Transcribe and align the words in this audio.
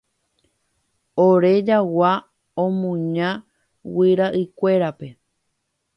Ore 1.27 1.51
jagua 1.67 2.11
omuña 2.63 3.29
guyrakuérape. 3.93 5.07